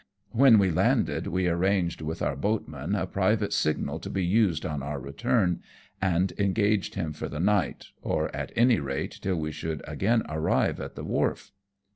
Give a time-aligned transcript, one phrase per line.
[0.31, 4.81] When we landed we arranged with our boatman a private signal to be used on
[4.81, 5.59] our return^
[6.01, 10.79] and engaged him for the night, or at any rate till we should again arrive
[10.79, 11.51] at the wharf.